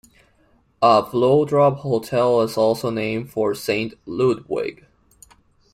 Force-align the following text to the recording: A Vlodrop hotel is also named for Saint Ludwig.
A 0.81 1.03
Vlodrop 1.03 1.81
hotel 1.81 2.41
is 2.41 2.57
also 2.57 2.89
named 2.89 3.29
for 3.29 3.53
Saint 3.53 3.93
Ludwig. 4.07 4.87